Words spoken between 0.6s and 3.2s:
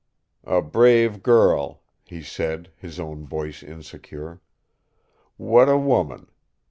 brave girl," he said, his